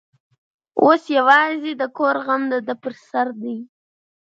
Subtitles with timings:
[0.83, 3.57] اوس یوازې د کور غم د ده پر سر دی.